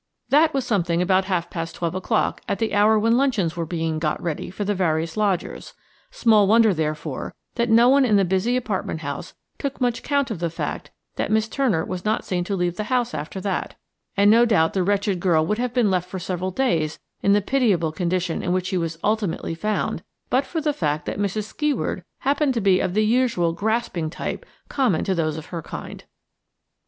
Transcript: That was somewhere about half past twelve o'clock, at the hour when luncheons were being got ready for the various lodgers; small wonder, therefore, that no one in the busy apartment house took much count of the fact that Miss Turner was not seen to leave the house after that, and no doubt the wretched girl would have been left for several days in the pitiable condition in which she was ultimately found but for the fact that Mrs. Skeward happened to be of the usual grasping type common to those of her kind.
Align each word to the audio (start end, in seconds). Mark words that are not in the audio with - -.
That 0.29 0.51
was 0.51 0.65
somewhere 0.65 0.99
about 0.99 1.25
half 1.25 1.51
past 1.51 1.75
twelve 1.75 1.93
o'clock, 1.93 2.41
at 2.49 2.57
the 2.57 2.73
hour 2.73 2.97
when 2.97 3.15
luncheons 3.17 3.55
were 3.55 3.67
being 3.67 3.99
got 3.99 4.19
ready 4.19 4.49
for 4.49 4.63
the 4.65 4.73
various 4.73 5.15
lodgers; 5.15 5.75
small 6.09 6.47
wonder, 6.47 6.73
therefore, 6.73 7.35
that 7.53 7.69
no 7.69 7.87
one 7.87 8.03
in 8.03 8.15
the 8.15 8.25
busy 8.25 8.57
apartment 8.57 9.01
house 9.01 9.35
took 9.59 9.79
much 9.79 10.01
count 10.01 10.31
of 10.31 10.39
the 10.39 10.49
fact 10.49 10.89
that 11.17 11.29
Miss 11.29 11.47
Turner 11.47 11.85
was 11.85 12.03
not 12.03 12.25
seen 12.25 12.43
to 12.45 12.55
leave 12.55 12.77
the 12.77 12.85
house 12.85 13.13
after 13.13 13.39
that, 13.41 13.75
and 14.17 14.31
no 14.31 14.43
doubt 14.43 14.73
the 14.73 14.81
wretched 14.81 15.19
girl 15.19 15.45
would 15.45 15.59
have 15.59 15.71
been 15.71 15.91
left 15.91 16.09
for 16.09 16.17
several 16.17 16.49
days 16.49 16.97
in 17.21 17.33
the 17.33 17.39
pitiable 17.41 17.91
condition 17.91 18.41
in 18.41 18.51
which 18.51 18.65
she 18.65 18.79
was 18.79 18.97
ultimately 19.03 19.53
found 19.53 20.01
but 20.31 20.47
for 20.47 20.59
the 20.59 20.73
fact 20.73 21.05
that 21.05 21.19
Mrs. 21.19 21.43
Skeward 21.43 22.03
happened 22.21 22.55
to 22.55 22.61
be 22.61 22.79
of 22.79 22.95
the 22.95 23.05
usual 23.05 23.53
grasping 23.53 24.09
type 24.09 24.47
common 24.67 25.03
to 25.03 25.13
those 25.13 25.37
of 25.37 25.53
her 25.53 25.61
kind. 25.61 26.05